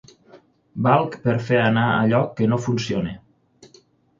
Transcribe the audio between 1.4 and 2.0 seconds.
fer anar